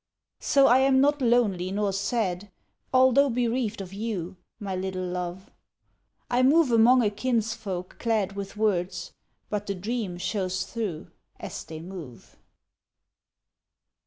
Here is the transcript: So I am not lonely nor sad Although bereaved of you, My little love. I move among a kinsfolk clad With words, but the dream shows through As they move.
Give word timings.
So 0.39 0.65
I 0.65 0.79
am 0.79 0.99
not 0.99 1.21
lonely 1.21 1.69
nor 1.71 1.93
sad 1.93 2.49
Although 2.91 3.29
bereaved 3.29 3.81
of 3.81 3.93
you, 3.93 4.35
My 4.59 4.75
little 4.75 5.05
love. 5.05 5.51
I 6.27 6.41
move 6.41 6.71
among 6.71 7.03
a 7.03 7.11
kinsfolk 7.11 7.97
clad 7.99 8.35
With 8.35 8.57
words, 8.57 9.13
but 9.51 9.67
the 9.67 9.75
dream 9.75 10.17
shows 10.17 10.63
through 10.63 11.11
As 11.39 11.63
they 11.65 11.81
move. 11.81 12.35